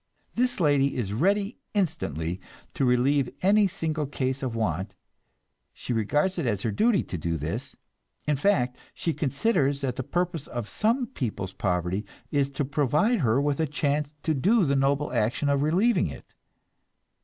[0.33, 2.41] This lady is ready instantly
[2.73, 4.95] to relieve any single case of want;
[5.73, 7.75] she regards it as her duty to do this;
[8.25, 13.39] in fact, she considers that the purpose of some people's poverty is to provide her
[13.39, 16.33] with a chance to do the noble action of relieving it.